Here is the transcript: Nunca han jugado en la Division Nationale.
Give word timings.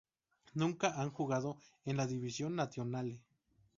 Nunca 0.55 0.95
han 0.99 1.11
jugado 1.11 1.59
en 1.85 1.95
la 1.95 2.07
Division 2.07 2.55
Nationale. 2.55 3.21